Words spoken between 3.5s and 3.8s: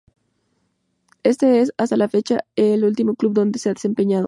se ha